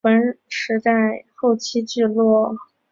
[0.03, 2.55] 古坟时代虽有后期聚落。